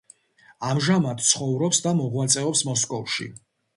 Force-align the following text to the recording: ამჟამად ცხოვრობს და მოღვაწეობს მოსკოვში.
ამჟამად 0.69 1.21
ცხოვრობს 1.27 1.83
და 1.85 1.93
მოღვაწეობს 1.99 2.65
მოსკოვში. 2.71 3.29